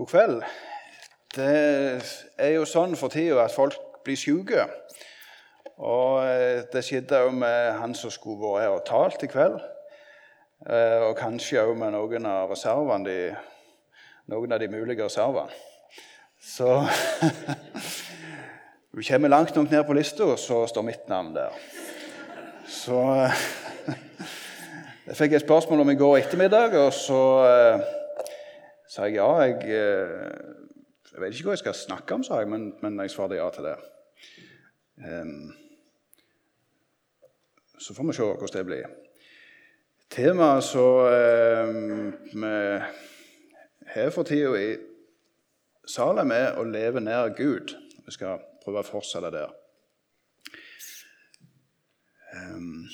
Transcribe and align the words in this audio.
God 0.00 0.06
kveld. 0.06 0.42
Det 1.36 2.00
er 2.40 2.54
jo 2.54 2.62
sånn 2.64 2.94
for 2.96 3.12
tida 3.12 3.42
at 3.42 3.52
folk 3.52 3.74
blir 4.00 4.16
syke. 4.16 4.62
Og 5.76 6.24
eh, 6.24 6.62
det 6.72 6.80
skjedde 6.86 7.20
òg 7.26 7.36
med 7.36 7.76
han 7.82 7.92
som 7.92 8.08
skulle 8.14 8.40
vært 8.40 8.64
her 8.64 8.76
og 8.78 8.86
talt 8.88 9.26
i 9.26 9.28
kveld. 9.28 9.58
Eh, 10.64 11.04
og 11.04 11.20
kanskje 11.20 11.66
òg 11.66 11.74
med 11.76 11.92
noen 11.92 12.30
av 12.32 12.48
reservene, 12.48 13.04
de, 13.04 13.28
noen 14.32 14.56
av 14.56 14.64
de 14.64 14.70
mulige 14.72 15.04
reservene. 15.04 15.52
Så 16.40 16.80
Du 18.96 19.04
kommer 19.04 19.28
langt 19.28 19.52
nok 19.52 19.68
ned 19.68 19.84
på 19.84 20.00
lista, 20.00 20.32
så 20.40 20.64
står 20.64 20.88
mitt 20.88 21.04
navn 21.12 21.36
der. 21.36 21.52
Så 22.64 23.04
Jeg 25.10 25.24
fikk 25.26 25.36
et 25.36 25.44
spørsmål 25.44 25.84
om 25.84 25.92
i 25.92 26.00
går 26.00 26.22
ettermiddag, 26.24 26.80
og 26.86 26.94
så 26.96 27.20
sa 28.90 29.06
jeg 29.06 29.20
ja. 29.20 29.28
Jeg, 29.46 29.56
jeg 31.10 31.22
vet 31.22 31.34
ikke 31.34 31.50
hva 31.50 31.56
jeg 31.56 31.64
skal 31.64 31.78
snakke 31.78 32.16
om, 32.18 32.24
sa 32.26 32.40
jeg, 32.42 32.50
men, 32.50 32.72
men 32.82 32.98
jeg 33.04 33.14
svarte 33.14 33.38
ja 33.38 33.46
til 33.54 33.70
det. 33.70 33.76
Um, 35.00 35.52
så 37.80 37.94
får 37.96 38.10
vi 38.10 38.16
se 38.18 38.26
hvordan 38.26 38.58
det 38.58 38.66
blir. 38.68 38.90
Temaet 40.10 40.66
som 40.66 42.10
vi 42.34 42.50
har 43.94 44.10
for 44.10 44.26
tida 44.26 44.58
i 44.58 44.70
Salem, 45.90 46.30
er 46.34 46.58
å 46.58 46.66
leve 46.66 47.00
nær 47.02 47.32
Gud. 47.34 47.72
Vi 48.04 48.14
skal 48.14 48.42
prøve 48.62 48.82
å 48.82 48.86
fortsette 48.86 49.30
der. 49.34 49.54
Um, 52.30 52.84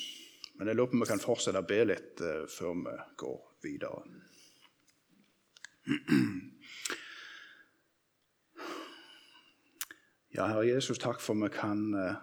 men 0.57 0.71
jeg 0.71 0.77
lurer 0.77 0.89
på 0.89 0.97
om 0.97 1.03
vi 1.03 1.09
kan 1.11 1.21
fortsette 1.21 1.61
å 1.61 1.67
be 1.67 1.83
litt 1.85 2.23
uh, 2.23 2.45
før 2.49 2.79
vi 2.79 2.95
går 3.21 3.37
videre. 3.65 4.01
Ja, 10.35 10.47
Herre 10.51 10.67
Jesus, 10.67 10.99
takk 11.01 11.21
for 11.23 11.39
vi 11.39 11.47
kan 11.49 11.79
uh, 11.95 12.17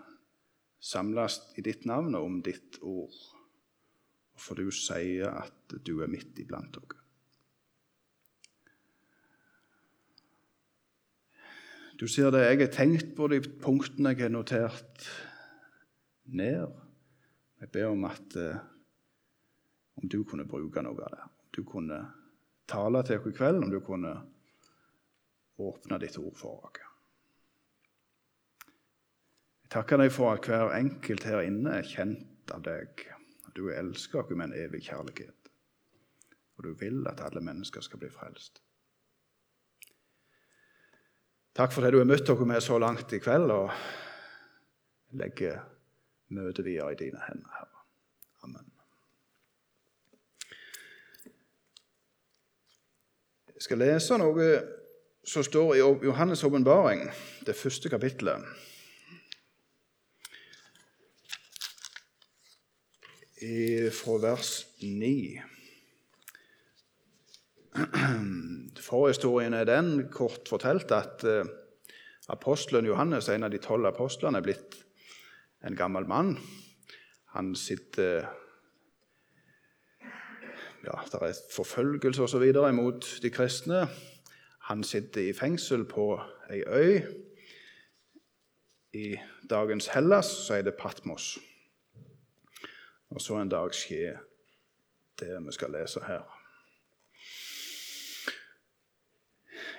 samles 0.78 1.40
i 1.58 1.64
ditt 1.64 1.86
navn 1.88 2.14
og 2.14 2.28
om 2.28 2.36
ditt 2.44 2.76
ord. 2.84 3.14
For 4.38 4.58
du 4.58 4.68
sier 4.74 5.32
at 5.40 5.74
du 5.86 5.96
er 6.04 6.12
midt 6.12 6.38
iblant 6.42 6.76
dere. 6.76 7.00
Du 11.98 12.06
ser 12.10 12.30
det, 12.34 12.42
jeg 12.44 12.58
har 12.60 12.72
tenkt 12.74 13.14
på 13.16 13.28
de 13.30 13.38
punktene 13.62 14.12
jeg 14.12 14.26
har 14.26 14.34
notert 14.34 15.08
ned. 16.26 16.66
Jeg 17.62 17.70
ber 17.72 17.94
om 17.94 18.04
at 18.10 18.36
uh, 18.36 18.60
om 19.98 20.10
du 20.10 20.20
kunne 20.28 20.46
bruke 20.46 20.82
noe 20.84 21.00
av 21.00 21.16
det. 21.16 21.24
Om 21.24 21.50
du 21.56 21.62
kunne 21.66 22.02
tale 22.70 23.02
til 23.04 23.20
oss 23.20 23.30
i 23.30 23.36
kveld, 23.36 23.62
om 23.64 23.70
du 23.70 23.80
kunne 23.84 24.14
åpne 25.62 25.98
ditt 26.02 26.18
ord 26.18 26.36
for 26.38 26.66
oss. 26.68 26.80
Jeg 29.64 29.72
takker 29.80 29.98
deg 29.98 30.12
for 30.14 30.36
at 30.36 30.46
hver 30.46 30.74
enkelt 30.76 31.26
her 31.26 31.42
inne 31.42 31.78
er 31.80 31.88
kjent 31.88 32.52
av 32.54 32.62
deg. 32.66 33.06
Du 33.54 33.68
elsker 33.70 34.22
oss 34.22 34.34
med 34.34 34.50
en 34.50 34.58
evig 34.64 34.84
kjærlighet, 34.88 35.50
og 36.56 36.66
du 36.66 36.72
vil 36.78 37.02
at 37.10 37.22
alle 37.26 37.42
mennesker 37.42 37.82
skal 37.82 38.02
bli 38.02 38.10
frelst. 38.10 38.62
Takk 41.54 41.70
for 41.70 41.86
det 41.86 41.92
du 41.94 42.00
har 42.00 42.08
møtt 42.10 42.30
oss 42.30 42.40
med 42.42 42.62
så 42.62 42.80
langt 42.82 43.12
i 43.14 43.22
kveld, 43.22 43.50
og 43.54 43.70
legger 45.14 45.62
møtet 46.34 46.66
videre 46.66 46.94
i 46.94 46.98
dine 46.98 47.20
hender, 47.28 47.50
Herre. 47.54 47.84
Amen. 48.42 48.70
Jeg 53.54 53.62
skal 53.68 53.78
lese 53.78 54.16
noe 54.18 54.46
som 55.22 55.44
står 55.46 55.76
i 55.76 55.82
Johannes' 56.08 56.42
åpenbaring, 56.42 57.04
det 57.46 57.54
første 57.54 57.86
kapittelet. 57.88 58.42
Fra 63.94 64.16
vers 64.24 64.50
9. 64.82 65.38
Forhistorien 68.88 69.54
er 69.54 69.70
den, 69.70 70.08
kort 70.10 70.50
fortalt, 70.50 70.90
at 70.90 71.22
uh, 71.22 71.46
apostelen 72.34 72.90
Johannes, 72.90 73.30
en 73.30 73.46
av 73.46 73.54
de 73.54 73.62
tolv 73.62 73.86
apostlene, 73.86 74.42
er 74.42 74.48
blitt 74.50 74.80
en 75.62 75.78
gammel 75.78 76.10
mann. 76.10 76.34
Han 77.38 77.54
sitter 77.54 78.26
ja, 80.86 81.00
Det 81.12 81.22
er 81.22 81.34
forfølgelse 81.50 82.22
osv. 82.22 82.72
mot 82.72 83.18
de 83.22 83.30
kristne. 83.30 83.88
Han 84.60 84.84
sitter 84.84 85.20
i 85.20 85.32
fengsel 85.32 85.84
på 85.84 86.20
ei 86.50 86.62
øy. 86.66 87.00
I 88.92 89.16
dagens 89.50 89.86
Hellas 89.86 90.26
så 90.26 90.54
er 90.54 90.62
det 90.62 90.74
Patmos. 90.74 91.38
Og 93.10 93.20
så 93.20 93.34
en 93.34 93.48
dag 93.48 93.74
skjer 93.74 94.18
det 95.20 95.46
vi 95.46 95.52
skal 95.52 95.70
lese 95.70 96.00
her. 96.06 96.22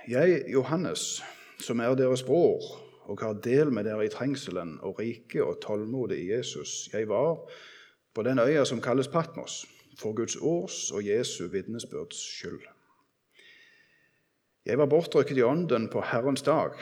Jeg, 0.07 0.43
Johannes, 0.53 1.23
som 1.59 1.79
er 1.79 1.95
deres 1.95 2.23
bror 2.23 2.61
og 3.05 3.21
har 3.21 3.33
del 3.33 3.71
med 3.71 3.83
dere 3.83 4.05
i 4.05 4.09
trengselen 4.09 4.77
og 4.81 4.99
riket 4.99 5.41
og 5.41 5.59
tålmodet 5.61 6.17
i 6.17 6.31
Jesus, 6.31 6.89
jeg 6.93 7.09
var 7.09 7.49
på 8.13 8.23
den 8.23 8.39
øya 8.39 8.65
som 8.65 8.81
kalles 8.81 9.07
Patmos, 9.07 9.65
for 9.99 10.13
Guds 10.13 10.35
ords 10.35 10.91
og 10.91 11.05
Jesu 11.07 11.47
vitnesbyrds 11.47 12.17
skyld. 12.37 12.61
Jeg 14.65 14.77
var 14.77 14.89
bortrykket 14.89 15.37
i 15.37 15.45
ånden 15.45 15.89
på 15.89 16.01
Herrens 16.01 16.41
dag, 16.41 16.73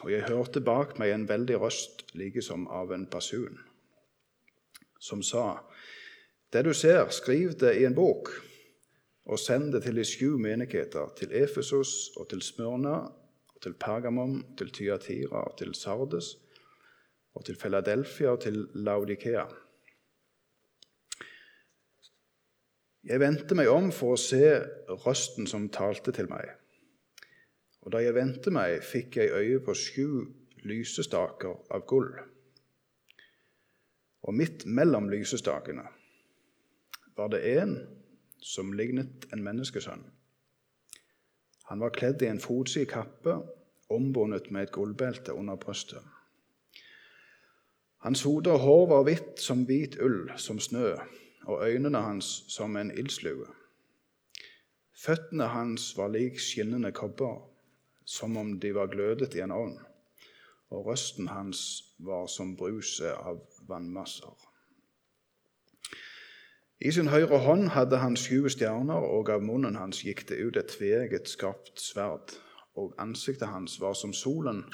og 0.00 0.12
jeg 0.12 0.26
hørte 0.28 0.60
bak 0.60 0.98
meg 1.00 1.14
en 1.14 1.28
veldig 1.28 1.60
røst 1.62 2.04
like 2.14 2.42
som 2.42 2.66
av 2.68 2.92
en 2.92 3.06
basun, 3.06 3.58
som 5.00 5.22
sa:" 5.22 5.62
Det 6.52 6.64
du 6.64 6.72
ser, 6.72 7.08
skriv 7.08 7.54
det 7.60 7.76
i 7.80 7.84
en 7.84 7.94
bok, 7.94 8.28
og 9.24 9.38
send 9.38 9.72
det 9.72 9.82
til 9.82 9.96
de 9.96 10.04
sju 10.04 10.36
menigheter, 10.38 11.08
til 11.16 11.32
Efesos 11.32 12.10
og 12.16 12.28
til 12.28 12.42
Smørna, 12.42 12.96
og 13.54 13.62
til 13.62 13.74
Pergamon, 13.74 14.42
til 14.58 14.70
Tyatira 14.70 15.44
og 15.48 15.56
til 15.58 15.74
Sardes 15.74 16.36
og 17.34 17.44
til 17.44 17.56
Philadelphia 17.56 18.28
og 18.28 18.40
til 18.40 18.68
Laudikea. 18.74 19.44
Jeg 23.02 23.18
vendte 23.18 23.56
meg 23.58 23.66
om 23.66 23.88
for 23.90 24.14
å 24.14 24.20
se 24.20 24.44
røsten 25.02 25.48
som 25.50 25.66
talte 25.74 26.14
til 26.14 26.28
meg. 26.30 26.52
Og 27.82 27.90
da 27.94 28.02
jeg 28.02 28.14
vendte 28.14 28.52
meg, 28.54 28.78
fikk 28.86 29.18
jeg 29.18 29.32
øye 29.34 29.62
på 29.64 29.74
sju 29.74 30.06
lysestaker 30.62 31.56
av 31.74 31.82
gull. 31.90 32.12
Og 34.22 34.36
midt 34.38 34.62
mellom 34.70 35.08
lysestakene 35.10 35.88
var 37.18 37.32
det 37.32 37.42
en 37.56 37.74
som 38.42 38.70
lignet 38.74 39.26
en 39.34 39.42
menneskesønn. 39.42 40.04
Han 41.70 41.82
var 41.82 41.94
kledd 41.94 42.22
i 42.22 42.30
en 42.30 42.40
fotsid 42.42 42.86
kappe, 42.92 43.34
ombundet 43.92 44.50
med 44.54 44.68
et 44.68 44.74
gullbelte 44.74 45.34
under 45.34 45.58
brystet. 45.58 46.02
Hans 48.06 48.22
hode 48.26 48.50
og 48.54 48.62
hår 48.62 48.86
var 48.94 49.04
hvitt 49.06 49.42
som 49.42 49.66
hvit 49.66 49.98
ull, 50.02 50.30
som 50.38 50.58
snø, 50.62 50.94
og 51.44 51.64
øynene 51.68 52.00
hans 52.00 52.44
som 52.48 52.76
en 52.76 52.90
ildslue. 52.98 53.46
Føttene 55.04 55.48
hans 55.50 55.96
var 55.96 56.08
lik 56.08 56.38
skinnende 56.38 56.92
kobber, 56.92 57.40
som 58.04 58.36
om 58.36 58.60
de 58.60 58.74
var 58.74 58.86
glødet 58.86 59.34
i 59.34 59.42
en 59.42 59.50
ovn, 59.50 59.78
og 60.70 60.86
røsten 60.86 61.28
hans 61.28 61.84
var 61.98 62.26
som 62.26 62.56
bruset 62.56 63.10
av 63.12 63.40
vannmasser. 63.68 64.48
I 66.82 66.90
sin 66.90 67.08
høyre 67.08 67.38
hånd 67.38 67.68
hadde 67.76 67.98
han 68.02 68.16
sju 68.18 68.48
stjerner, 68.50 69.04
og 69.06 69.30
av 69.30 69.42
munnen 69.42 69.76
hans 69.78 70.02
gikk 70.02 70.24
det 70.28 70.40
ut 70.42 70.56
et 70.58 70.70
tveegget 70.74 71.30
skarpt 71.30 71.78
sverd, 71.78 72.34
og 72.74 72.94
ansiktet 72.98 73.52
hans 73.52 73.78
var 73.80 73.94
som 73.94 74.14
solen 74.16 74.64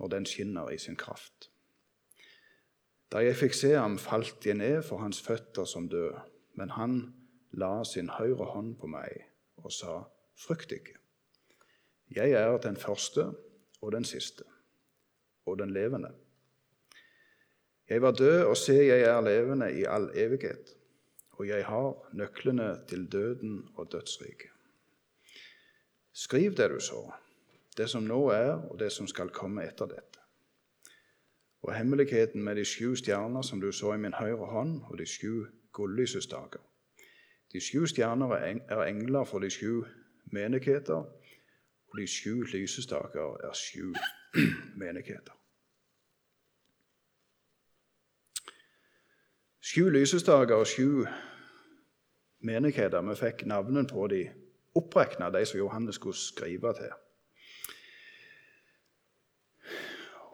når 0.00 0.10
den 0.16 0.26
skinner 0.26 0.72
i 0.74 0.78
sin 0.78 0.96
kraft. 0.98 1.53
Da 3.14 3.20
jeg 3.22 3.36
fikk 3.38 3.52
se 3.54 3.68
ham, 3.78 3.94
falt 4.02 4.42
jeg 4.42 4.56
ned 4.58 4.80
for 4.82 4.98
hans 4.98 5.20
føtter 5.22 5.68
som 5.70 5.84
død. 5.86 6.16
Men 6.58 6.72
han 6.74 6.96
la 7.54 7.84
sin 7.86 8.08
høyre 8.10 8.48
hånd 8.50 8.72
på 8.80 8.90
meg 8.90 9.22
og 9.62 9.70
sa, 9.70 10.00
Frykt 10.34 10.72
ikke. 10.74 10.96
Jeg 12.10 12.32
er 12.34 12.56
den 12.58 12.74
første 12.76 13.28
og 13.78 13.92
den 13.94 14.02
siste 14.04 14.42
og 15.46 15.60
den 15.60 15.70
levende. 15.70 16.10
Jeg 17.88 18.02
var 18.02 18.16
død, 18.18 18.42
og 18.50 18.56
se, 18.56 18.74
jeg 18.74 19.04
er 19.06 19.20
levende 19.22 19.68
i 19.70 19.84
all 19.84 20.08
evighet, 20.18 20.72
og 21.38 21.46
jeg 21.46 21.66
har 21.68 21.94
nøklene 22.18 22.80
til 22.88 23.06
døden 23.12 23.68
og 23.76 23.92
dødsriket. 23.92 24.50
Skriv 26.12 26.56
det 26.56 26.70
du 26.70 26.80
så, 26.80 27.04
det 27.76 27.86
som 27.90 28.02
nå 28.02 28.20
er, 28.34 28.52
og 28.56 28.78
det 28.78 28.90
som 28.92 29.06
skal 29.06 29.30
komme 29.30 29.68
etter 29.68 29.86
dette 29.86 30.23
og 31.64 31.74
hemmeligheten 31.74 32.42
med 32.44 32.56
de 32.56 32.64
sju 32.64 32.94
stjerner 32.96 33.42
som 33.42 33.60
du 33.60 33.72
så 33.72 33.94
i 33.94 33.98
min 33.98 34.14
høyre 34.14 34.46
hånd, 34.46 34.82
og 34.90 34.98
de 34.98 35.06
sju 35.06 35.46
gullysestaker. 35.72 36.60
De 37.52 37.60
sju 37.60 37.86
stjerner 37.86 38.36
er 38.36 38.82
engler 38.84 39.24
for 39.24 39.38
de 39.38 39.50
sju 39.50 39.84
menigheter, 40.32 41.04
Og 41.94 42.00
de 42.00 42.06
sju 42.06 42.42
lysestaker 42.42 43.36
er 43.46 43.52
sju 43.54 43.92
menigheter. 44.82 45.34
Sju 49.62 49.88
lysestaker 49.94 50.54
og 50.54 50.66
sju 50.66 51.04
menigheter. 52.42 52.98
Vi 53.06 53.14
fikk 53.20 53.46
navnene 53.46 53.86
på 53.86 54.08
de 54.10 54.24
opprekna, 54.74 55.30
de 55.30 55.44
som 55.46 55.58
Johannes 55.58 55.94
skulle 55.94 56.18
skrive 56.18 56.74
til. 56.74 56.90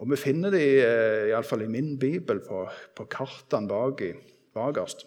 Og 0.01 0.11
Vi 0.11 0.17
finner 0.17 0.51
de, 0.51 0.61
eh, 0.81 1.29
iallfall 1.29 1.63
i 1.63 1.69
min 1.69 1.99
bibel, 1.99 2.41
på, 2.41 2.65
på 2.97 3.05
kartene 3.05 3.69
bak 3.69 4.01
i, 4.01 4.13
bakerst. 4.55 5.05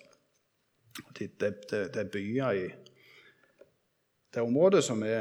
Det, 1.17 1.31
det, 1.41 1.53
de, 1.71 1.87
de 1.89 2.03
byer 2.05 2.51
i 2.51 2.67
det 4.33 4.41
området 4.41 4.83
som 4.83 5.01
vi 5.01 5.15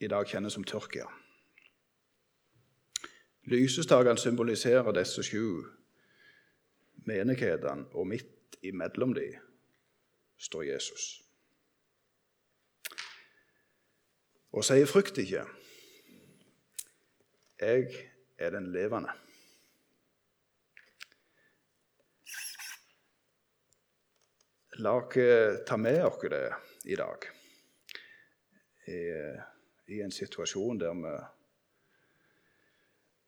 i 0.00 0.08
dag 0.08 0.28
kjenner 0.28 0.52
som 0.52 0.64
Tyrkia. 0.64 1.06
Lysestakene 3.48 4.18
symboliserer 4.18 4.92
disse 4.92 5.22
sju 5.24 5.64
menighetene, 7.06 7.86
og 7.94 8.08
midt 8.10 8.58
imellom 8.62 9.14
dem 9.16 9.38
står 10.36 10.66
Jesus. 10.74 11.06
Og 14.52 14.64
sier 14.64 14.88
frykt 14.88 15.18
ikke. 15.20 15.46
Jeg 17.60 17.88
er 18.38 18.50
den 18.50 18.68
levende. 18.72 19.12
La 24.78 24.92
oss 24.98 25.64
ta 25.66 25.76
med 25.80 26.02
oss 26.04 26.20
det 26.28 26.42
i 26.84 26.96
dag, 26.96 27.24
I, 28.86 29.00
i 29.96 30.02
en 30.04 30.12
situasjon 30.12 30.78
der 30.78 30.98
vi 31.00 31.14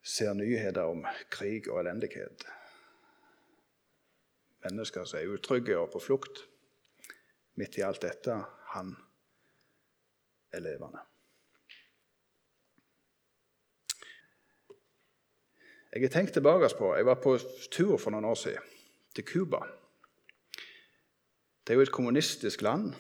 ser 0.05 0.35
nyheter 0.37 0.93
om 0.93 1.07
krig 1.33 1.71
og 1.73 1.81
elendighet. 1.81 2.45
Mennesker 4.65 5.09
som 5.09 5.21
er 5.21 5.33
utrygge 5.33 5.79
og 5.79 5.91
på 5.93 6.03
flukt. 6.05 6.45
Midt 7.57 7.79
i 7.79 7.85
alt 7.87 8.03
dette 8.05 8.37
han 8.75 8.93
er 10.53 10.65
levende. 10.65 11.01
Jeg 15.93 16.03
har 16.05 16.09
tenkt 16.13 16.33
tilbake 16.37 16.69
på 16.79 16.95
Jeg 16.97 17.07
var 17.07 17.21
på 17.23 17.39
tur 17.73 17.97
for 17.97 18.13
noen 18.13 18.25
år 18.29 18.37
siden 18.37 18.75
til 19.15 19.25
Cuba. 19.25 19.63
Det 21.65 21.73
er 21.73 21.79
jo 21.79 21.85
et 21.87 21.93
kommunistisk 21.93 22.63
land. 22.63 22.93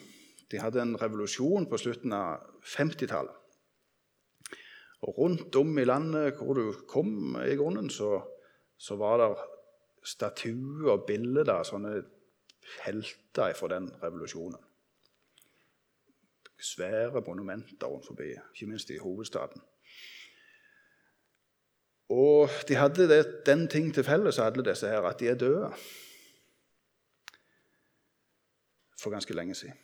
De 0.50 0.61
hadde 0.61 0.81
en 0.82 0.96
revolusjon 0.96 1.69
på 1.69 1.76
slutten 1.76 2.12
av 2.12 2.40
50-tallet. 2.64 3.35
Og 5.05 5.19
rundt 5.19 5.56
om 5.56 5.79
i 5.79 5.85
landet 5.85 6.40
hvor 6.40 6.56
du 6.56 6.73
kom, 6.88 7.37
i 7.44 7.56
grunnen, 7.56 7.90
så, 7.90 8.23
så 8.76 8.96
var 8.96 9.20
det 9.20 9.29
statuer 10.02 10.88
og 10.94 11.05
bilder 11.06 11.52
av 11.52 11.69
sånne 11.69 11.93
helter 12.87 13.52
fra 13.56 13.69
den 13.76 13.93
revolusjonen. 14.02 14.58
Svære 16.58 17.23
monumenter 17.26 17.87
rundt 17.87 18.08
forbi, 18.08 18.32
ikke 18.32 18.67
minst 18.73 18.91
i 18.91 18.99
hovedstaden. 18.99 19.62
Og 22.08 22.50
de 22.69 22.75
hadde 22.75 23.08
det, 23.08 23.46
den 23.46 23.69
ting 23.69 23.94
til 23.94 24.05
felles, 24.05 24.38
alle 24.38 24.64
disse 24.64 24.88
her, 24.88 25.00
at 25.00 25.20
de 25.20 25.28
er 25.28 25.34
døde 25.34 25.72
for 29.00 29.10
ganske 29.10 29.34
lenge 29.34 29.55
siden. 29.55 29.76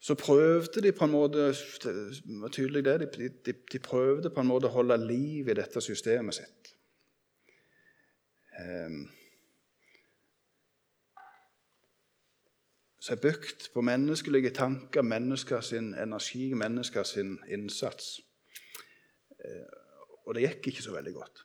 Så 0.00 0.14
prøvde 0.14 0.82
de 0.82 0.92
på 0.92 1.04
en 1.04 1.10
måte 1.10 1.38
det 1.82 2.22
var 2.26 2.48
tydelig 2.48 2.84
det, 2.84 3.00
de, 3.18 3.28
de, 3.28 3.52
de 3.72 3.78
prøvde 3.78 4.30
på 4.30 4.40
en 4.40 4.46
måte 4.46 4.70
å 4.70 4.72
holde 4.72 4.96
liv 5.06 5.48
i 5.48 5.56
dette 5.58 5.80
systemet 5.84 6.38
sitt. 6.38 6.70
Um, 8.58 9.02
som 12.98 13.16
er 13.16 13.20
bygd 13.20 13.68
på 13.74 13.80
menneskelige 13.80 14.50
tanker, 14.50 15.02
menneskers 15.02 15.72
energi, 15.72 16.54
menneskers 16.54 17.16
innsats. 17.48 18.18
Eh, 19.48 19.68
og 20.26 20.36
det 20.36 20.44
gikk 20.44 20.70
ikke 20.72 20.84
så 20.84 20.92
veldig 20.92 21.14
godt. 21.16 21.44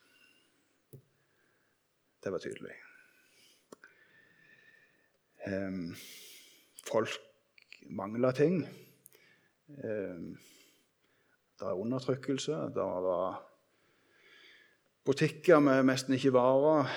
Det 2.24 2.32
var 2.32 2.40
tydelig. 2.40 2.74
Folk 6.88 7.16
mangla 7.92 8.30
ting. 8.32 8.62
Det 11.54 11.66
er 11.68 11.80
undertrykkelse. 11.80 12.52
Det 12.72 12.86
var 13.08 13.42
butikker 15.04 15.60
med 15.60 15.84
nesten 15.90 16.16
ikke 16.16 16.32
varer. 16.32 16.88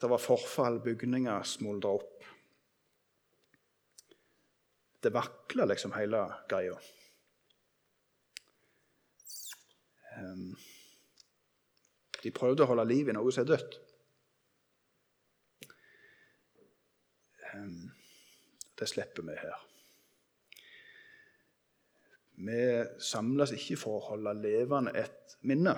Det 0.00 0.10
var 0.10 0.20
forfall. 0.20 0.80
Bygninger 0.84 1.48
smuldra 1.48 1.96
opp. 1.96 2.28
Det 5.02 5.14
vakla 5.14 5.64
liksom 5.70 5.96
hele 5.96 6.26
greia. 6.50 6.76
De 12.22 12.34
prøvde 12.34 12.64
å 12.64 12.70
holde 12.72 12.88
liv 12.88 13.08
i 13.08 13.14
noe 13.16 13.32
som 13.32 13.44
er 13.44 13.52
dødt. 13.52 13.78
Ehm, 17.52 17.88
det 18.78 18.88
slipper 18.90 19.26
vi 19.26 19.38
her. 19.38 19.64
Vi 22.38 22.60
samles 23.02 23.54
ikke 23.56 23.78
for 23.80 23.98
å 23.98 24.06
holde 24.12 24.36
levende 24.38 24.94
et 24.98 25.34
minne 25.42 25.74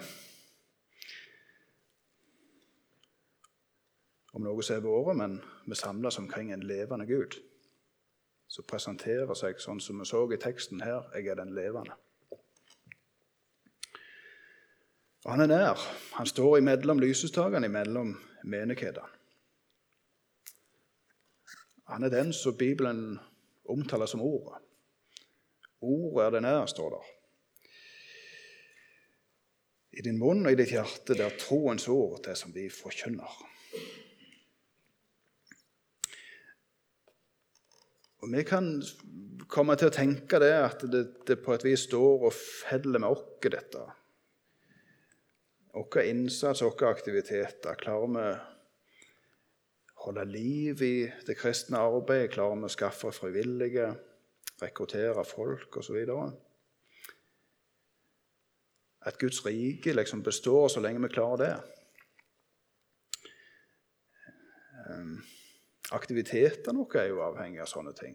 om 4.36 4.44
noe 4.44 4.62
som 4.62 4.76
er 4.76 4.84
vært, 4.84 5.16
men 5.16 5.38
vi 5.66 5.78
samles 5.78 6.20
omkring 6.20 6.52
en 6.52 6.66
levende 6.68 7.08
Gud 7.08 7.38
som 8.50 8.66
presenterer 8.66 9.32
seg 9.38 9.60
sånn 9.62 9.80
som 9.82 10.00
vi 10.02 10.06
så 10.08 10.24
i 10.34 10.38
teksten 10.40 10.82
her 10.82 11.08
jeg 11.14 11.30
er 11.30 11.38
den 11.38 11.54
levende. 11.54 11.96
Og 15.24 15.34
han 15.34 15.44
er 15.44 15.50
nær. 15.50 15.80
Han 16.16 16.28
står 16.28 16.58
imellom 16.60 17.00
lysestakene, 17.02 17.68
imellom 17.68 18.14
menighetene. 18.44 19.08
Han 21.90 22.06
er 22.06 22.12
den 22.12 22.32
som 22.32 22.56
Bibelen 22.56 23.18
omtaler 23.68 24.06
som 24.06 24.22
Ordet. 24.22 24.62
Ordet 25.80 26.26
er 26.26 26.30
det 26.30 26.42
nær, 26.44 26.66
står 26.70 26.90
der. 26.94 27.08
I 29.98 30.04
din 30.06 30.20
munn 30.20 30.46
og 30.46 30.52
i 30.52 30.56
ditt 30.56 30.70
hjerte, 30.70 31.16
der 31.18 31.34
troens 31.40 31.88
ord, 31.90 32.20
det 32.24 32.36
som 32.38 32.54
vi 32.54 32.68
forkynner. 32.70 33.32
Og 38.20 38.28
Vi 38.32 38.42
kan 38.46 38.68
komme 39.48 39.74
til 39.76 39.88
å 39.88 39.94
tenke 39.94 40.38
det 40.38 40.52
at 40.54 40.84
det, 40.92 41.02
det 41.26 41.40
på 41.42 41.56
et 41.56 41.64
vis 41.64 41.88
står 41.88 42.28
og 42.28 42.36
feller 42.36 43.02
med 43.02 43.10
oss, 43.10 43.24
dette 43.42 43.88
vår 45.72 46.02
innsats, 46.02 46.62
våre 46.62 46.90
aktiviteter, 46.90 47.74
klarer 47.78 48.12
vi 48.14 48.22
å 48.24 50.04
holde 50.06 50.24
liv 50.24 50.82
i 50.82 50.94
det 51.26 51.36
kristne 51.38 51.78
arbeidet? 51.78 52.32
Klarer 52.34 52.58
vi 52.58 52.68
å 52.70 52.72
skaffe 52.72 53.12
frivillige, 53.14 53.90
rekruttere 54.62 55.24
folk 55.24 55.80
osv.? 55.82 55.98
At 59.06 59.18
Guds 59.20 59.44
rike 59.46 59.94
liksom 59.94 60.22
består 60.22 60.68
så 60.68 60.82
lenge 60.82 61.00
vi 61.06 61.12
klarer 61.14 61.44
det. 61.44 61.52
Aktiviteten 65.90 66.76
aktivitetene 66.76 66.78
våre 66.78 67.00
er 67.02 67.08
jo 67.10 67.22
avhengig 67.24 67.62
av 67.62 67.70
sånne 67.70 67.92
ting. 67.98 68.12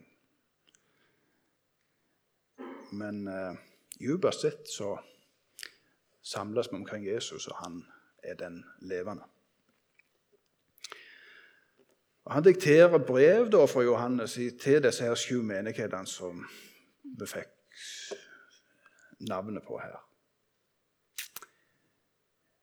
Men 2.95 3.25
uh, 3.27 3.57
dypest 4.00 4.45
sett 4.45 4.69
så 4.71 4.93
samles 6.25 6.72
vi 6.72 6.79
omkring 6.79 7.05
Jesus, 7.08 7.48
og 7.48 7.55
han 7.63 7.84
er 8.24 8.34
den 8.34 8.63
levende. 8.82 9.24
Og 12.25 12.34
han 12.34 12.44
dikterer 12.44 12.98
brev 12.98 13.51
da 13.53 13.65
fra 13.70 13.84
Johannes 13.86 14.34
til 14.34 14.82
disse 14.84 15.05
her 15.05 15.15
sju 15.15 15.44
menighetene 15.46 16.10
som 16.10 16.41
vi 17.03 17.27
fikk 17.29 17.51
navnet 19.29 19.63
på 19.67 19.77
her. 19.77 20.00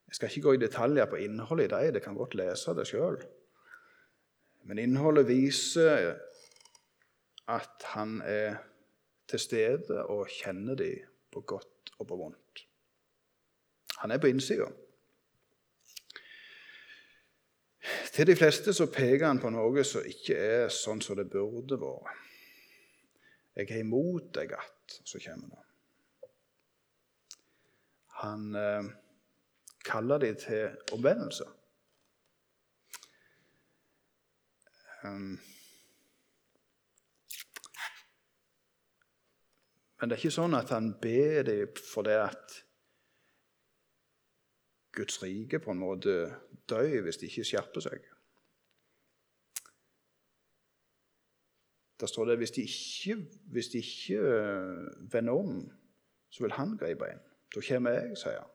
Jeg 0.09 0.19
skal 0.19 0.29
ikke 0.29 0.45
gå 0.49 0.57
i 0.57 0.61
detaljer 0.65 1.07
på 1.07 1.23
innholdet 1.23 1.71
i 1.71 1.71
dem, 1.71 1.95
dere 1.95 2.03
kan 2.05 2.19
godt 2.19 2.35
lese 2.35 2.75
det 2.77 2.89
sjøl. 2.91 3.23
Men 4.67 4.83
innholdet 4.83 5.29
viser 5.31 6.11
at 7.49 7.87
han 7.95 8.19
er 8.27 8.59
til 9.31 9.41
stede 9.41 10.03
og 10.11 10.27
kjenner 10.31 10.77
dem 10.79 11.07
på 11.33 11.41
godt 11.41 11.95
og 11.99 12.07
på 12.11 12.19
vondt. 12.19 12.67
Han 14.03 14.11
er 14.11 14.19
på 14.19 14.31
innsida. 14.31 14.67
Til 18.13 18.27
de 18.27 18.37
fleste 18.37 18.75
så 18.75 18.87
peker 18.93 19.27
han 19.27 19.41
på 19.41 19.51
noe 19.55 19.85
som 19.87 20.05
ikke 20.07 20.37
er 20.37 20.73
sånn 20.75 21.01
som 21.01 21.17
det 21.17 21.29
burde 21.33 21.79
vært. 21.81 22.19
Jeg 23.57 23.69
er 23.71 23.83
imot 23.85 24.33
deg 24.35 24.55
at 24.57 24.99
Så 25.05 25.19
kommer 25.25 25.49
det. 25.49 25.63
Han 28.23 28.55
eh, 28.55 28.89
kaller 29.85 30.19
de 30.19 30.35
til 30.37 30.93
omvendelse. 30.93 31.47
Um, 35.03 35.41
men 40.01 40.11
det 40.11 40.15
er 40.15 40.21
ikke 40.21 40.35
sånn 40.37 40.55
at 40.59 40.71
han 40.75 40.93
ber 41.03 41.43
dem 41.49 41.81
for 41.89 42.07
det 42.07 42.21
at 42.21 42.59
Guds 44.93 45.23
rike 45.23 45.59
på 45.63 45.73
en 45.73 45.81
måte 45.81 46.17
dø 46.69 46.83
hvis 47.05 47.21
de 47.21 47.29
ikke 47.31 47.47
skjerper 47.49 47.85
seg. 47.85 48.09
Der 52.01 52.11
står 52.11 52.33
det 52.33 52.39
hvis 52.41 52.51
de 52.51 52.67
hvis 53.55 53.69
de 53.73 53.79
ikke 53.79 54.21
vender 55.13 55.33
om, 55.33 55.71
så 56.31 56.43
vil 56.45 56.57
han 56.57 56.77
gripe 56.81 57.09
inn. 57.13 57.23
Da 57.55 57.61
kommer 57.69 57.99
jeg, 57.99 58.17
sier 58.19 58.41
han. 58.41 58.53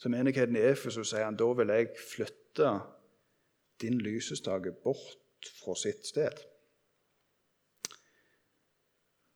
Til 0.00 0.12
menigheten 0.12 0.56
i 0.56 0.64
Efesus 0.70 1.10
sier 1.10 1.26
han 1.26 1.38
da 1.38 1.48
vil 1.58 1.72
jeg 1.72 1.92
flytte 2.00 2.70
din 3.80 3.98
lysestake 4.00 4.72
bort 4.84 5.50
fra 5.60 5.74
sitt 5.76 6.06
sted. 6.06 6.40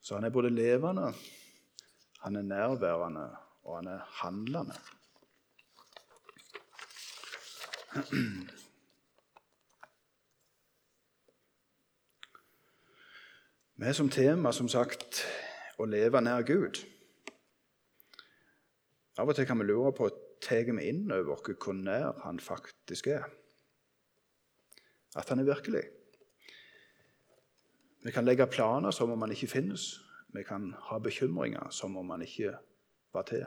Så 0.00 0.16
han 0.16 0.24
er 0.24 0.32
både 0.32 0.50
levende, 0.50 1.12
han 2.24 2.36
er 2.36 2.42
nærværende, 2.42 3.26
og 3.62 3.76
han 3.76 3.86
er 3.92 4.08
handlende. 4.22 4.78
Vi 13.80 13.92
som 13.96 14.10
tema, 14.12 14.52
som 14.52 14.68
sagt, 14.68 15.22
å 15.80 15.86
leve 15.88 16.20
nær 16.20 16.42
Gud. 16.44 16.82
Av 19.20 19.28
og 19.28 19.36
til 19.36 19.46
kan 19.48 19.58
vi 19.60 19.64
lure 19.68 19.92
på 19.96 20.08
tar 20.40 20.68
vi 20.68 20.88
inn 20.88 21.10
over 21.12 21.36
oss 21.36 21.44
hvor 21.60 21.76
nær 21.76 22.20
han 22.24 22.40
faktisk 22.40 23.06
er. 23.12 23.24
At 25.16 25.28
han 25.28 25.40
er 25.42 25.48
virkelig. 25.48 25.82
Vi 28.04 28.12
kan 28.12 28.24
legge 28.24 28.46
planer 28.46 28.90
som 28.90 29.10
om 29.12 29.20
han 29.20 29.32
ikke 29.32 29.50
finnes. 29.50 30.00
Vi 30.32 30.44
kan 30.46 30.70
ha 30.88 30.98
bekymringer 30.98 31.68
som 31.70 31.96
om 31.96 32.10
han 32.10 32.22
ikke 32.22 32.54
var 33.12 33.26
til. 33.28 33.44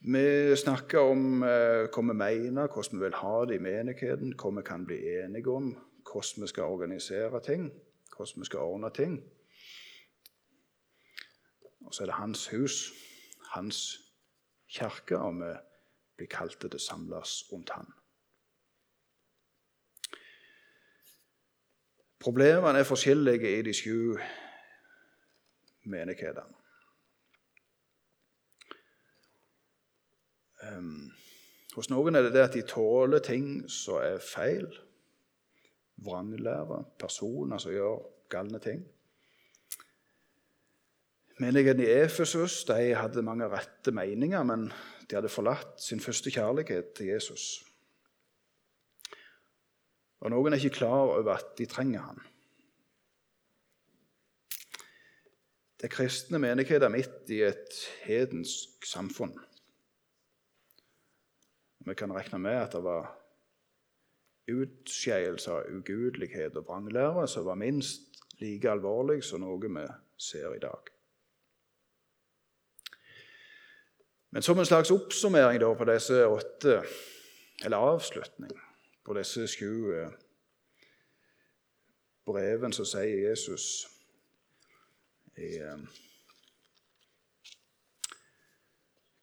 Vi 0.00 0.56
snakker 0.56 0.98
om 0.98 1.42
eh, 1.42 1.86
hva 1.92 2.02
vi 2.02 2.14
mener, 2.16 2.68
hvordan 2.68 2.98
vi 2.98 3.04
vil 3.04 3.18
ha 3.20 3.34
det 3.44 3.58
i 3.58 3.62
menigheten, 3.62 4.34
hva 4.38 4.52
vi 4.58 4.64
kan 4.66 4.86
bli 4.86 4.98
enige 5.18 5.52
om, 5.52 5.72
hvordan 6.06 6.42
vi 6.42 6.50
skal 6.52 6.72
organisere 6.74 7.40
ting, 7.44 7.68
hvordan 8.16 8.42
vi 8.42 8.48
skal 8.50 8.60
ordne 8.60 8.90
ting. 8.94 9.20
Og 11.86 11.94
så 11.94 12.02
er 12.02 12.06
det 12.06 12.18
hans 12.18 12.48
hus, 12.48 12.92
hans 13.54 13.82
kirke, 14.68 15.18
og 15.18 15.40
vi 15.40 15.52
blir 16.16 16.30
kalt 16.30 16.58
til 16.60 16.74
å 16.74 16.82
samles 16.82 17.38
rundt 17.52 17.70
han. 17.76 17.86
Problemene 22.26 22.80
er 22.80 22.88
forskjellige 22.88 23.52
i 23.58 23.62
de 23.62 23.74
sju 23.76 24.16
menighetene. 25.86 26.65
Um, 30.72 31.12
hos 31.76 31.90
noen 31.92 32.16
er 32.16 32.26
det 32.26 32.34
det 32.34 32.44
at 32.46 32.56
de 32.56 32.64
tåler 32.66 33.22
ting 33.24 33.66
som 33.70 34.00
er 34.00 34.20
feil. 34.22 34.68
Vranglære, 36.06 36.82
personer 37.00 37.60
som 37.60 37.72
gjør 37.74 38.04
galne 38.32 38.60
ting. 38.62 38.84
Menigheten 41.40 41.84
i 41.84 41.90
Efesus 41.92 42.62
de 42.64 42.94
hadde 42.96 43.24
mange 43.24 43.48
rette 43.52 43.92
meninger, 43.92 44.42
men 44.48 44.70
de 45.10 45.18
hadde 45.18 45.32
forlatt 45.32 45.82
sin 45.82 46.00
første 46.00 46.32
kjærlighet 46.32 46.94
til 46.96 47.12
Jesus. 47.12 47.60
Og 50.24 50.32
noen 50.32 50.56
er 50.56 50.62
ikke 50.62 50.78
klar 50.78 51.12
over 51.12 51.34
at 51.34 51.52
de 51.58 51.68
trenger 51.68 52.06
han. 52.08 52.22
Det 55.76 55.90
er 55.90 55.92
kristne 55.92 56.40
menigheter 56.40 56.88
midt 56.88 57.28
i 57.28 57.42
et 57.44 57.76
hedensk 58.08 58.88
samfunn. 58.88 59.36
Vi 61.86 61.94
kan 61.94 62.12
regne 62.12 62.38
med 62.38 62.56
at 62.58 62.72
det 62.72 62.82
var 62.82 63.06
utskeielser, 64.50 65.62
ugudelighet 65.70 66.56
og 66.56 66.66
vranglære 66.66 67.28
som 67.28 67.46
var 67.46 67.54
minst 67.54 68.00
like 68.40 68.70
alvorlig 68.70 69.22
som 69.24 69.40
noe 69.40 69.60
vi 69.62 69.84
ser 70.18 70.54
i 70.54 70.58
dag. 70.58 70.90
Men 74.30 74.42
som 74.42 74.58
en 74.58 74.66
slags 74.66 74.90
oppsummering 74.90 75.62
på 75.78 75.84
disse 75.84 76.26
åtte, 76.26 76.82
eller 77.64 77.76
avslutning 77.76 78.52
på 79.04 79.14
disse 79.14 79.46
sju 79.46 79.94
eh, 79.94 80.10
breven, 82.26 82.72
så 82.72 82.84
sier 82.84 83.28
Jesus 83.30 83.86
i 85.38 85.54
eh, 85.62 85.86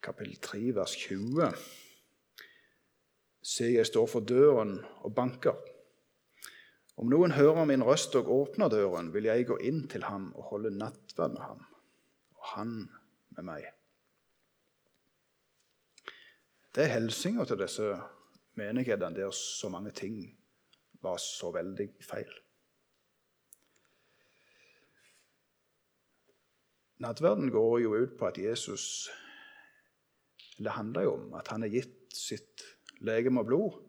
kapittel 0.01 0.39
3, 0.39 0.75
vers 0.75 0.95
20 0.95 1.82
Se, 3.43 3.67
jeg 3.75 3.85
står 3.89 4.07
for 4.07 4.23
døren 4.23 4.77
og 5.03 5.11
banker. 5.15 5.57
Om 6.95 7.09
noen 7.11 7.33
hører 7.35 7.65
min 7.67 7.83
røst 7.83 8.15
og 8.15 8.29
åpner 8.31 8.69
døren, 8.71 9.09
vil 9.13 9.27
jeg 9.27 9.47
gå 9.49 9.57
inn 9.67 9.81
til 9.91 10.05
ham 10.07 10.29
og 10.37 10.51
holde 10.53 10.71
nattverd 10.77 11.33
med 11.35 11.41
ham, 11.43 11.63
og 12.37 12.51
han 12.53 12.75
med 13.35 13.47
meg. 13.49 13.65
Det 16.73 16.85
er 16.85 16.95
hilsinga 16.95 17.43
til 17.49 17.59
disse 17.59 17.89
menighetene 18.57 19.17
der 19.17 19.33
så 19.35 19.69
mange 19.73 19.91
ting 19.91 20.21
var 21.03 21.19
så 21.19 21.51
veldig 21.53 21.89
feil. 22.05 22.31
Nattverden 27.03 27.51
går 27.51 27.81
jo 27.83 27.97
ut 27.99 28.15
på 28.15 28.29
at 28.29 28.37
Jesus 28.39 29.09
Det 30.55 30.71
handler 30.71 31.01
jo 31.01 31.13
om 31.17 31.33
at 31.35 31.49
han 31.49 31.65
har 31.65 31.73
gitt 31.73 32.13
sitt 32.15 32.61
legeme 33.01 33.41
og 33.41 33.49
blod 33.49 33.81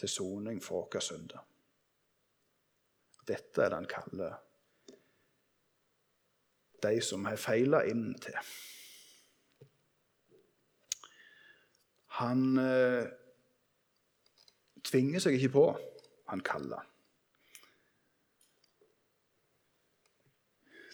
til 0.00 0.08
soning 0.08 0.62
for 0.64 0.86
våre 0.86 1.02
synder. 1.04 1.46
Dette 3.28 3.62
er 3.62 3.70
det 3.70 3.78
han 3.78 3.90
kaller 3.90 4.38
de 6.82 7.00
som 7.04 7.26
har 7.28 7.40
feila 7.40 7.82
inn 7.88 8.12
til. 8.20 8.36
Han 12.20 12.44
eh, 12.60 13.08
tvinger 14.84 15.22
seg 15.22 15.36
ikke 15.36 15.52
på, 15.56 15.66
han 16.32 16.42
kaller. 16.44 16.86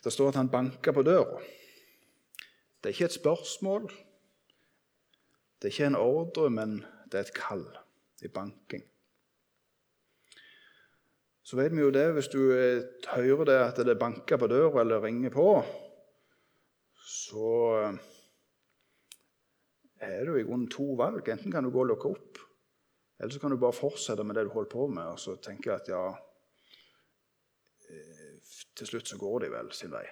Det 0.03 0.13
står 0.15 0.31
at 0.31 0.39
han 0.39 0.51
banker 0.53 0.95
på 0.95 1.03
døra. 1.03 1.41
Det 2.79 2.91
er 2.93 2.95
ikke 2.95 3.09
et 3.11 3.17
spørsmål, 3.17 3.89
det 5.59 5.67
er 5.67 5.75
ikke 5.75 5.89
en 5.91 5.99
ordre, 5.99 6.51
men 6.51 6.77
det 7.17 7.23
er 7.23 7.31
et 7.31 7.39
kall. 7.41 7.65
en 8.23 8.33
banking. 8.33 8.83
Så 11.43 11.57
vet 11.57 11.73
vi 11.73 11.81
jo 11.81 11.91
det, 11.95 12.13
hvis 12.13 12.29
du 12.29 12.41
hører 13.15 13.45
det 13.45 13.57
at 13.57 13.77
det 13.87 13.99
banker 13.99 14.37
på 14.37 14.49
døra 14.51 14.81
eller 14.83 15.05
ringer 15.05 15.31
på, 15.31 15.63
så 17.07 17.51
eh, 17.81 17.99
er 20.01 20.25
det 20.25 20.33
jo 20.33 20.41
i 20.41 20.47
grunnen 20.49 20.69
to 20.71 20.89
valg. 20.99 21.29
Enten 21.29 21.55
kan 21.55 21.65
du 21.65 21.71
gå 21.71 21.85
og 21.85 21.93
lukke 21.93 22.11
opp, 22.11 22.41
eller 23.21 23.33
så 23.33 23.41
kan 23.41 23.55
du 23.55 23.61
bare 23.63 23.79
fortsette 23.79 24.25
med 24.27 24.37
det 24.37 24.49
du 24.49 24.53
holder 24.57 24.73
på 24.75 24.89
med, 24.91 25.13
og 25.15 25.21
så 25.23 25.37
tenker 25.41 25.73
jeg 25.73 25.85
at 25.85 25.93
ja 25.95 26.05
eh, 27.91 28.33
Til 28.77 28.87
slutt 28.91 29.09
så 29.09 29.17
går 29.19 29.47
de 29.47 29.53
vel 29.55 29.71
sin 29.73 29.95
vei. 29.95 30.05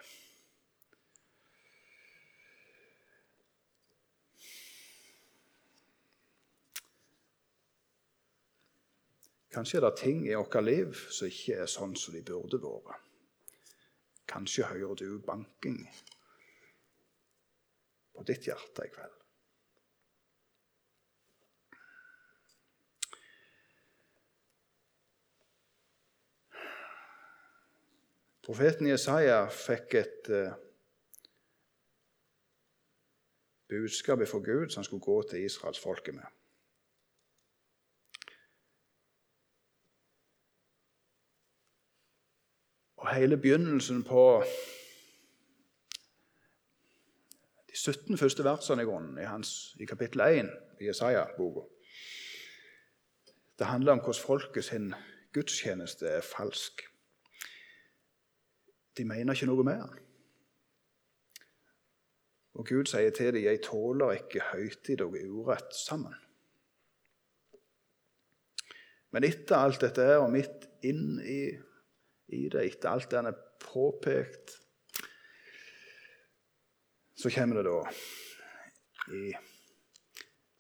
Kanskje 9.55 9.79
er 9.79 9.85
det 9.87 9.97
ting 10.01 10.25
i 10.27 10.35
vårt 10.35 10.57
liv 10.65 10.97
som 11.15 11.31
ikke 11.31 11.61
er 11.63 11.69
sånn 11.71 11.95
som 11.95 12.15
de 12.15 12.25
burde 12.27 12.59
vært. 12.59 13.05
Kanskje 14.27 14.67
hører 14.67 14.97
du 14.99 15.21
banking 15.23 15.85
på 18.15 18.25
ditt 18.27 18.49
hjerte 18.49 18.89
i 18.89 18.91
kveld. 18.91 19.21
Profeten 28.45 28.91
Jesaja 28.91 29.45
fikk 29.49 29.95
et 30.03 30.31
uh, 30.35 30.57
budskap 33.73 34.21
fra 34.29 34.41
Gud 34.45 34.67
som 34.69 34.83
han 34.83 34.89
skulle 34.91 35.07
gå 35.07 35.23
til 35.31 35.47
israelsfolket 35.47 36.19
med. 36.19 36.27
Hele 43.15 43.37
begynnelsen 43.37 44.05
på 44.05 44.45
De 47.69 47.79
17 47.79 48.19
første 48.19 48.45
versene 48.45 48.83
i 48.83 48.87
grunnen 48.87 49.19
i, 49.19 49.27
hans, 49.27 49.75
i 49.81 49.87
kapittel 49.87 50.21
1 50.21 50.51
i 50.81 50.87
Jesaja-boka. 50.87 51.65
Det 53.59 53.67
handler 53.67 53.93
om 53.93 53.99
hvordan 53.99 54.23
folket 54.27 54.65
sin 54.65 54.95
gudstjeneste 55.35 56.07
er 56.07 56.21
falsk. 56.21 56.85
De 58.97 59.05
mener 59.05 59.35
ikke 59.35 59.51
noe 59.51 59.67
med 59.67 59.83
den. 59.83 59.99
Og 62.55 62.67
Gud 62.67 62.87
sier 62.87 63.11
til 63.11 63.35
dem, 63.35 63.43
'Jeg 63.43 63.63
tåler 63.63 64.13
ikke 64.13 64.41
høytid 64.53 65.01
og 65.01 65.17
urett 65.19 65.75
sammen'. 65.75 66.15
Men 69.11 69.25
etter 69.25 69.57
alt 69.57 69.81
dette 69.81 70.03
her, 70.03 70.17
og 70.17 70.33
midt 70.33 70.69
inn 70.83 71.21
i, 71.23 71.59
i 72.35 72.49
det, 72.53 72.65
etter 72.67 72.91
alt 72.91 73.11
det 73.11 73.21
han 73.21 73.31
er 73.31 73.43
påpekt, 73.63 74.59
så 77.15 77.31
kommer 77.31 77.61
det 77.61 77.71
da 77.71 77.79
i 79.15 79.23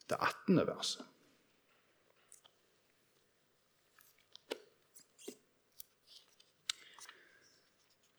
det 0.08 0.16
18. 0.16 0.62
verset. 0.68 1.10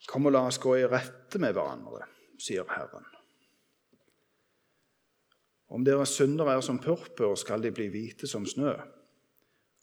Kom 0.06 0.30
og 0.30 0.36
la 0.36 0.46
oss 0.48 0.62
gå 0.64 0.78
i 0.80 0.88
rette 0.88 1.42
med 1.44 1.56
hverandre, 1.58 2.06
sier 2.40 2.68
Herren. 2.72 3.08
Om 5.76 5.84
deres 5.84 6.14
synder 6.16 6.48
er 6.54 6.62
som 6.64 6.78
purpur, 6.80 7.34
skal 7.36 7.64
de 7.66 7.74
bli 7.76 7.90
hvite 7.92 8.30
som 8.30 8.46
snø. 8.48 8.76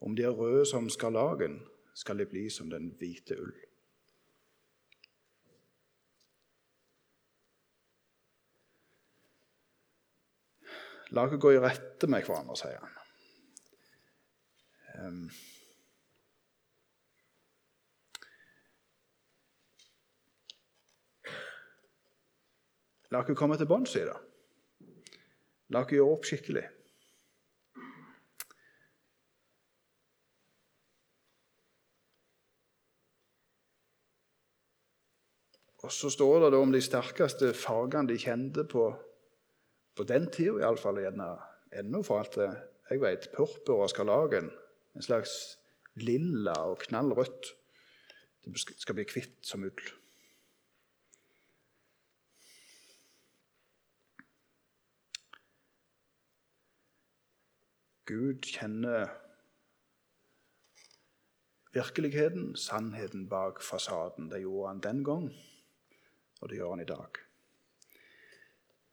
Om 0.00 0.14
de 0.17 0.25
er 0.25 0.33
røde 0.35 0.64
som 0.67 0.88
skarlagen, 0.91 1.59
skal 1.95 2.19
de 2.19 2.27
bli 2.27 2.49
som 2.51 2.71
den 2.73 2.91
hvite 2.99 3.37
ull. 3.41 3.55
La 11.13 11.27
oss 11.29 11.37
gå 11.37 11.53
i 11.53 11.61
rette 11.61 12.09
med 12.09 12.25
hverandre, 12.25 12.57
sier 12.57 12.79
han. 12.81 12.95
Um, 15.03 15.27
La 23.13 23.21
oss 23.21 23.37
komme 23.37 23.59
til 23.61 23.69
bunns 23.69 23.93
i 24.01 24.07
det. 24.09 24.15
La 25.75 25.83
oss 25.85 25.91
gjøre 25.93 26.15
opp 26.15 26.25
skikkelig. 26.25 26.63
Så 35.93 36.11
står 36.11 36.51
det 36.51 36.59
om 36.59 36.73
de 36.73 36.81
sterkeste 36.83 37.53
fargene 37.57 38.09
de 38.11 38.19
kjente 38.21 38.65
på, 38.69 38.89
på 39.97 40.07
den 40.09 40.29
tida, 40.33 40.59
iallfall 40.63 41.01
ennå, 41.03 42.03
for 42.03 42.21
alt 42.21 42.39
det 42.41 42.51
jeg 42.91 43.03
vet. 43.03 43.31
Purpur 43.37 43.85
og 43.85 43.91
skarlagen. 43.93 44.51
En 44.97 45.05
slags 45.05 45.59
lilla 46.01 46.55
og 46.69 46.79
knallrødt. 46.87 47.53
Det 48.45 48.59
skal 48.59 48.99
bli 48.99 49.07
kvitt 49.09 49.39
som 49.47 49.65
ull. 49.65 49.91
Gud 58.13 58.43
kjenner 58.45 59.13
virkeligheten, 61.73 62.57
sannheten 62.59 63.29
bak 63.31 63.63
fasaden. 63.63 64.29
Det 64.29 64.43
gjorde 64.43 64.69
han 64.69 64.83
den 64.85 65.05
gang, 65.07 65.31
og 66.43 66.51
det 66.51 66.59
gjør 66.59 66.75
han 66.75 66.83
i 66.83 66.89
dag. 66.89 67.19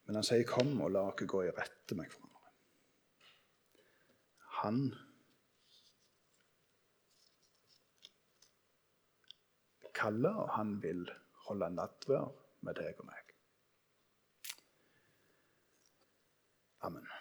Men 0.06 0.16
han 0.16 0.26
sier, 0.26 0.46
'Kom 0.46 0.82
og 0.82 0.92
la 0.92 1.06
dere 1.10 1.28
gå 1.28 1.44
i 1.44 1.54
rette 1.54 1.96
med 1.96 2.06
hverandre'. 2.06 2.52
Han 4.62 4.80
kaller, 9.94 10.36
og 10.36 10.50
han 10.56 10.82
vil 10.84 11.10
holde 11.48 11.70
nattverd 11.76 12.38
med 12.62 12.78
deg 12.80 13.00
og 13.00 13.10
meg. 13.10 13.34
Amen. 16.88 17.19